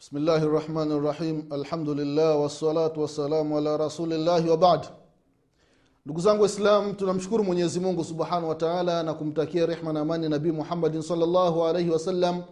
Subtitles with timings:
[0.00, 4.86] bismillahi rahmani rahim والصلاة والسلام على رسول الله wabad
[6.06, 10.50] ndugu zangu waislam tunamshukuru mwenyezi mungu subhanahu wa taala na kumtakia rehma na amani nabii
[10.52, 12.42] muhammadin salllahu alaihi wasallam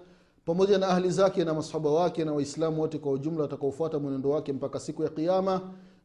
[0.44, 4.52] pamoja na ahli zake na masahaba wake na waislamu wote kwa ujumla watakaofuata mwenendo wake
[4.52, 5.60] mpaka siku ya qiama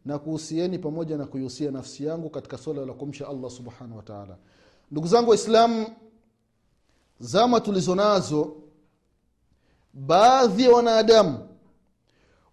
[0.05, 4.38] na kuhusieni pamoja na kuihusia nafsi yangu katika swala la kumsha allah subhanahu wataala
[4.91, 5.86] ndugu zangu waislamu
[7.20, 8.62] zama tulizo nazo
[9.94, 11.38] baadhi ya wanadamu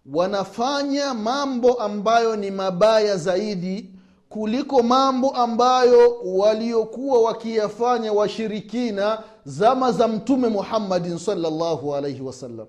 [0.05, 3.89] wanafanya mambo ambayo ni mabaya zaidi
[4.29, 12.67] kuliko mambo ambayo waliokuwa wakiyafanya washirikina zama za mtume muhammadin salllahu alaihi wasallam.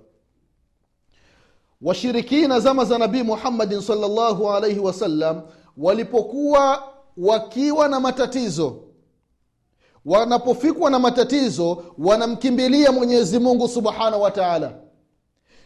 [1.82, 5.40] Washirikina zama za nabii muhammadin salllahu alaihi wasallam
[5.76, 6.82] walipokuwa
[7.16, 8.76] wakiwa na matatizo
[10.04, 14.72] wanapofikwa na matatizo wanamkimbilia mwenyezi mungu subhanahu wa taala.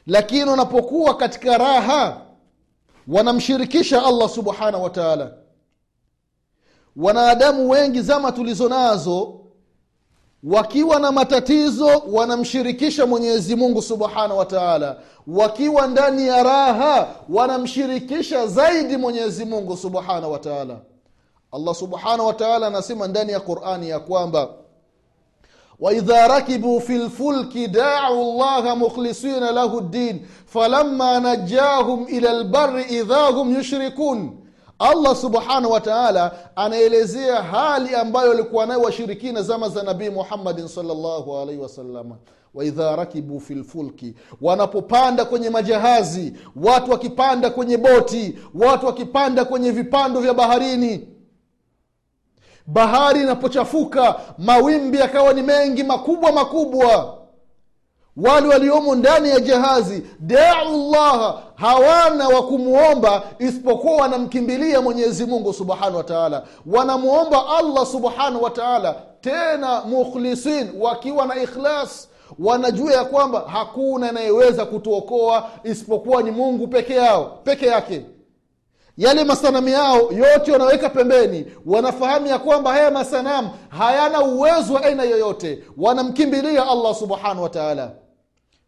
[0.06, 2.20] Lakini wanapokuwa katika raha
[3.08, 5.32] wanamshirikisha allah subhanahu wa taala.
[6.96, 9.40] Wanadamu wengi zama tulizo nazo
[10.42, 14.96] wakiwa na matatizo wanamshirikisha mwenyezi mungu subhanahu wa taala.
[15.26, 20.76] Wakiwa ndani ya raha wanamshirikisha zaidi mwenyezi mungu subhanahu wa taala
[21.56, 24.48] allah subhanahu wataala anasema ndani ya qurani ya kwamba
[25.80, 33.54] waidha rakibu fi lfulki dau llaha mukhlisina lahu ddin falama najahum ila lbari idha hum
[33.56, 34.30] yushrikun.
[34.78, 41.36] Allah subhanahu wa taala anaelezea hali ambayo walikuwa nayo washirikina zama za nabii muhammadin salllahu
[41.36, 42.16] alaihi wasalama
[42.54, 50.20] waidha rakibu fi lfulki wanapopanda kwenye majahazi watu wakipanda kwenye boti watu wakipanda kwenye vipando
[50.20, 51.08] vya baharini
[52.66, 57.16] bahari inapochafuka mawimbi yakawa ni mengi makubwa makubwa.
[58.16, 65.96] Wale waliomo ndani ya jahazi dau llaha hawana wa kumwomba isipokuwa wanamkimbilia mwenyezi mungu subhanahu
[65.96, 66.42] wa taala.
[66.66, 72.08] Wanamwomba allah subhanahu wa taala tena mukhlisin wakiwa na ikhlas.
[72.38, 78.02] Wanajua ya kwamba hakuna anayeweza kutuokoa isipokuwa ni mungu peke yao peke yake
[78.96, 81.46] yale masanamu yao yote wanaweka pembeni.
[81.66, 85.62] Wanafahamu ya kwamba haya masanamu hayana uwezo wa aina yoyote.
[85.76, 87.90] Wanamkimbilia allah subhanahu wa taala.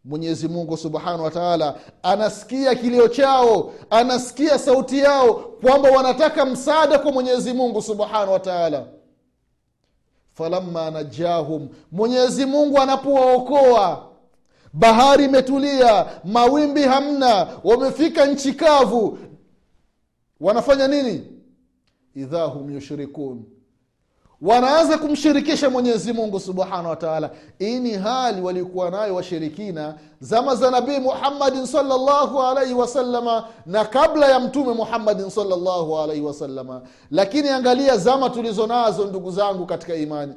[0.05, 7.13] Mwenyezi mungu subhanahu wa taala anasikia kilio chao anasikia sauti yao kwamba wanataka msaada kwa
[7.13, 8.85] mwenyezi mungu subhanahu wa taala.
[10.35, 14.03] Falamma najahum mwenyezi mungu anapowaokoa
[14.73, 19.19] bahari imetulia mawimbi hamna wamefika nchi kavu
[20.41, 21.27] wanafanya nini?
[22.15, 23.45] Idha hum yushrikun.
[24.43, 30.99] Wanaanza kumshirikisha mwenyezi mungu subhanahu wataala hii ni hali waliokuwa nayo washirikina zama za nabii
[30.99, 38.31] muhammadin salllahu alaihi wasalama na kabla ya mtume muhammadin salllahu alaihi wasalama lakini angalia zama
[38.31, 40.35] tulizo nazo ndugu zangu katika imani.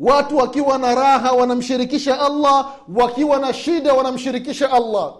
[0.00, 5.14] Watu wakiwa na raha wanamshirikisha allah wakiwa na shida wanamshirikisha allah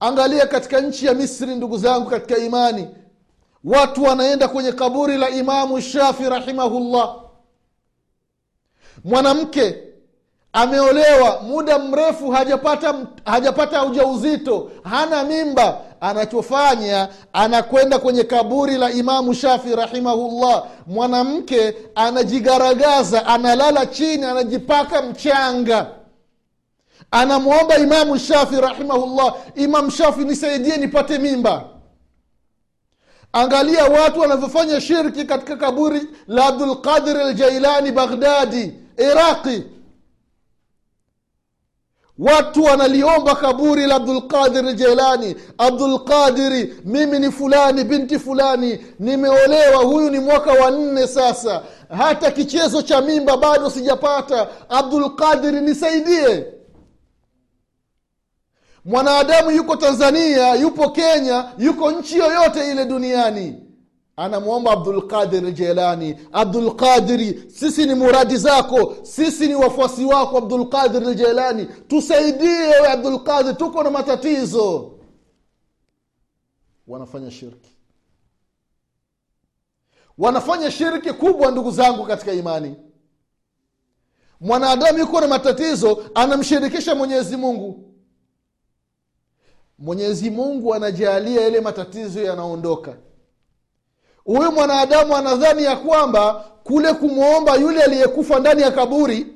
[0.00, 2.88] angalia katika nchi ya misri ndugu zangu katika imani.
[3.64, 7.16] Watu wanaenda kwenye kaburi la imamu shafi rahimahullah.
[9.04, 9.76] Mwanamke
[10.52, 12.94] ameolewa muda mrefu hajapata
[13.24, 15.80] hajapata ujauzito hana mimba.
[16.00, 20.64] Anachofanya anakwenda kwenye kaburi la imamu shafi rahimahullah.
[20.86, 25.86] Mwanamke anajigaragaza analala chini anajipaka mchanga
[27.10, 29.34] anamwomba imamu shafi rahimahullah.
[29.54, 31.64] Imam shafi nisaidie nipate mimba.
[33.32, 39.62] Angalia watu wanavyofanya shirki katika kaburi la abdulqadir aljailani baghdadi iraqi.
[42.18, 50.18] Watu wanaliomba kaburi la abdulqadir jailani abdulqadiri mimi ni fulani binti fulani nimeolewa huyu ni
[50.18, 51.62] mwaka wa nne sasa.
[51.98, 54.48] Hata kichezo cha mimba bado sijapata.
[54.68, 56.46] Abdulqadiri nisaidie
[58.84, 63.60] mwanadamu yuko tanzania yupo kenya yuko nchi yoyote ile duniani.
[64.16, 72.68] Anamwomba abdulqadir jelani abdulqadiri sisi ni muradi zako sisi ni wafuasi wako abdulqadir jelani tusaidie
[72.80, 74.90] we abdulqadir tuko na matatizo.
[76.86, 77.70] Wanafanya shirki.
[80.18, 82.76] Wanafanya shirki kubwa ndugu zangu katika imani.
[84.40, 87.93] Mwanadamu yuko na matatizo anamshirikisha mwenyezi mungu
[89.78, 92.96] mwenyezi mungu anajalia yale matatizo yanaondoka.
[94.24, 99.26] Huyu mwanadamu anadhani ya kwamba kule kumwomba yule aliyekufa ndani ya kaburi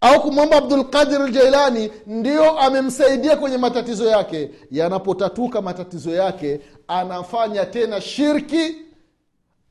[0.00, 4.50] au kumwomba abdulqadir ljailani ndio amemsaidia kwenye matatizo yake.
[4.70, 8.76] Yanapotatuka matatizo yake anafanya tena shirki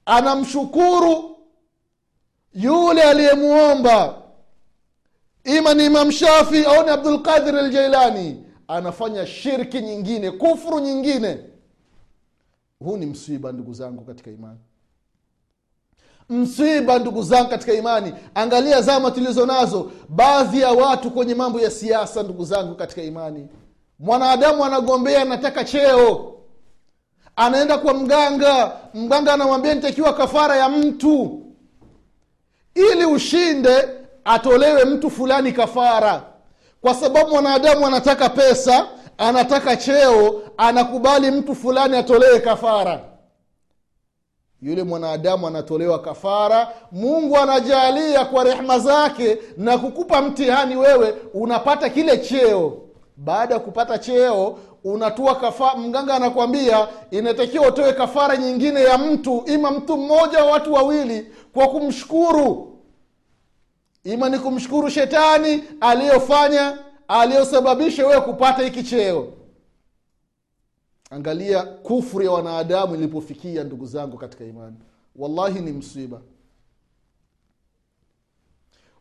[0.06, 1.38] anamshukuru
[2.54, 4.16] yule aliyemwomba
[5.44, 11.38] ima ni imam shafi au ni abdulqadir ljailani anafanya shirki nyingine kufuru nyingine.
[12.80, 14.60] Huu ni msiba ndugu zangu katika imani.
[16.30, 18.14] Msiba ndugu zangu katika imani.
[18.36, 19.92] Angalia zama tulizo nazo.
[20.10, 23.48] Baadhi ya watu kwenye mambo ya siasa ndugu zangu katika imani.
[24.00, 26.34] Mwanadamu anagombea anataka cheo.
[27.36, 28.72] Anaenda kwa mganga.
[28.94, 31.44] Mganga anamwambia nitakiwa kafara ya mtu.
[32.76, 33.90] Ili ushinde
[34.26, 36.24] atolewe mtu fulani kafara
[36.82, 38.88] kwa sababu mwanadamu anataka pesa
[39.18, 43.00] anataka cheo anakubali mtu fulani atolewe kafara.
[44.62, 52.18] Yule mwanadamu anatolewa kafara mungu anajalia kwa rehma zake na kukupa mtihani wewe unapata kile
[52.18, 52.78] cheo.
[53.18, 59.72] Baada ya kupata cheo unatua kafa mganga anakwambia inatakiwa utoe kafara nyingine ya mtu ima
[59.72, 62.77] mtu mmoja watu wawili kwa kumshukuru
[64.14, 66.78] ima ni kumshukuru shetani aliyofanya
[67.08, 69.34] aliyosababisha wewe kupata hiki cheo.
[71.10, 74.76] Angalia kufru ya wanadamu ilipofikia ndugu zangu katika imani.
[75.16, 76.22] Wallahi ni msiba.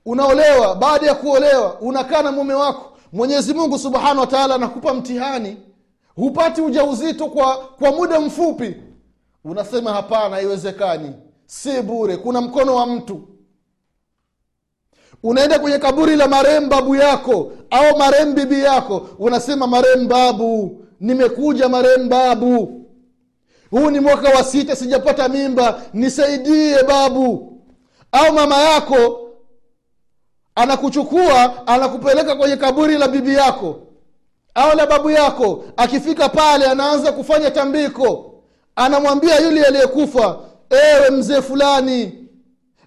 [0.05, 2.99] Unaolewa baada ya kuolewa unakaa na mume wako.
[3.13, 5.57] Mwenyezi mungu subhanahu wa anakupa mtihani.
[6.15, 8.77] Hupati ujauzito kwa kwa muda mfupi.
[9.45, 11.13] Unasema hapana haiwezekani.
[11.47, 12.17] Si bure.
[12.17, 13.36] Kuna mkono wa mtu
[15.27, 21.69] unaenda kwenye kaburi la marehemu babu yako au marehemu bibi yako unasema marehemu babu nimekuja
[21.69, 22.83] marehemu babu
[23.71, 27.53] huu ni mwaka wa sita sijapata mimba nisaidie babu.
[28.13, 29.21] Au mama yako
[30.55, 33.81] anakuchukua anakupeleka kwenye kaburi la bibi yako
[34.55, 38.35] au la babu yako akifika pale anaanza kufanya tambiko
[38.77, 40.39] anamwambia yule aliyekufa
[40.71, 42.26] ewe mzee fulani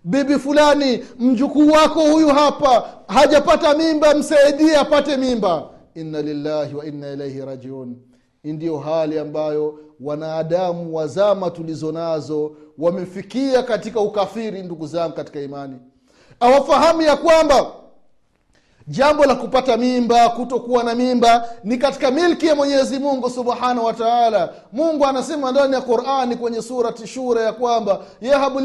[0.04, 5.69] bibi fulani mjukuu wako huyu hapa hajapata mimba msaidie apate mimba.
[5.96, 7.96] Inna lillahi wa inna ilaihi rajiun.
[8.44, 15.75] Ndiyo hali ambayo wanadamu wazama tulizo nazo wamefikia katika ukafiri ndugu zangu katika imani.
[16.40, 17.72] Awafahamu ya kwamba
[18.89, 23.94] jambo la kupata mimba kutokuwa na mimba ni katika milki ya mwenyezi mungu subhanahu wa
[23.94, 24.50] taala.
[24.71, 28.59] Mungu anasema ndani ya qurani kwenye surati shura ya kwamba yahabu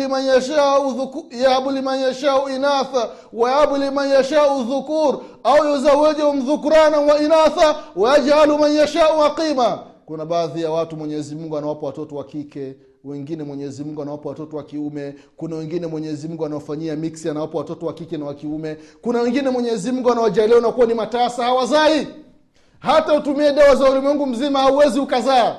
[1.70, 9.24] liman yashau inatha wayahabu liman yashau dhukur au yuzawijahum dhukurana wa inatha wayajalu man yashau
[9.24, 9.78] aqima.
[10.06, 14.56] Kuna baadhi ya watu mwenyezi mungu anawapa watoto wa kike wengine mwenyezi mungu anawapa watoto
[14.56, 18.76] wa kiume kuna wengine mwenyezi mungu anaofanyia miksi anawapa watoto wa kike na wa kiume
[19.02, 22.08] kuna wengine mwenyezi mungu anawajalia unakuwa ni matasa hawazai.
[22.78, 25.56] Hata utumie dawa za ulimwengu mzima hauwezi ukazaa.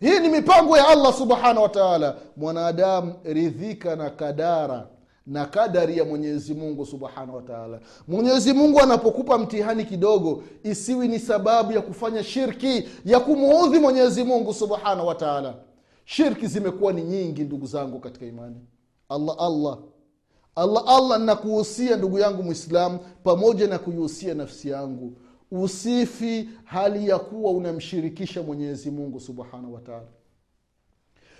[0.00, 2.16] Hii ni mipango ya allah subhanahu wa taala.
[2.36, 4.86] Mwanadamu ridhika na kadara
[5.26, 11.72] na kadari ya mwenyezi mungu subhanahu wataala mwenyezi mungu anapokupa mtihani kidogo isiwi ni sababu
[11.72, 15.54] ya kufanya shirki ya kumuudhi mwenyezi mungu subhanahu wa taala
[16.06, 18.56] shirki zimekuwa ni nyingi ndugu zangu katika imani.
[19.08, 19.78] Allah allah.
[20.56, 25.12] Allah allah nakuhusia ndugu yangu mwislam pamoja na kuihusia nafsi yangu.
[25.50, 30.06] Usifi hali ya kuwa unamshirikisha mwenyezi mungu subhanahu wataala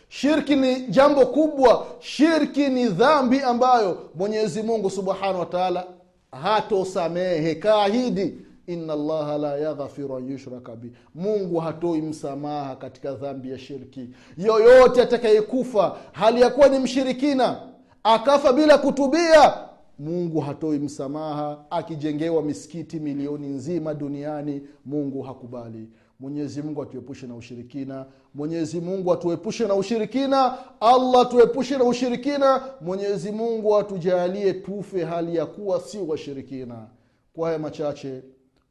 [0.09, 1.87] shirki ni jambo kubwa.
[2.01, 5.87] Shirki ni dhambi ambayo mwenyezi mungu subhanahu wataala
[6.33, 7.55] hatosamehe.
[7.55, 8.35] Kaahidi
[8.67, 10.93] ina allaha la yaghfiru an yushraka bi.
[11.15, 14.09] Mungu hatoi msamaha katika dhambi ya shirki.
[14.39, 17.61] Yoyote atakayekufa hali ya kuwa ni mshirikina
[18.03, 19.55] akafa bila kutubia
[19.99, 21.65] mungu hatoi msamaha.
[21.71, 25.89] Akijengewa misikiti milioni nzima duniani mungu hakubali.
[26.21, 28.07] Mwenyezi mungu atuepushe na ushirikina.
[28.35, 30.59] Mwenyezi mungu atuepushe na ushirikina.
[30.81, 32.61] Allah atuepushe na ushirikina.
[32.81, 36.87] Mwenyezi mungu atujalie tufe hali ya kuwa si washirikina.
[37.33, 38.23] Kwa haya machache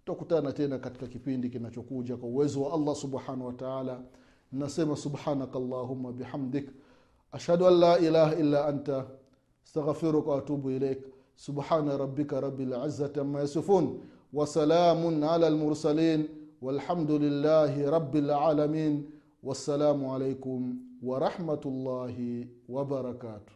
[0.05, 4.01] tutakutana tena katika kipindi kinachokuja kwa uwezo wa allah subhanahu wa taala
[4.51, 6.69] nasema subhanaka allahuma bihamdik
[7.31, 9.05] ashhadu an la ilaha illa anta
[9.65, 11.01] استغفرك واتوب اليك
[11.35, 13.99] سبحان ربك رب العزه عما يصفون
[14.33, 16.27] وسلام على المرسلين
[16.61, 19.09] والحمد لله رب العالمين
[19.43, 23.53] والسلام عليكم ورحمه الله وبركاته